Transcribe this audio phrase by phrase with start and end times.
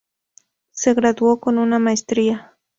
[0.71, 2.57] Se graduó con una Maestría.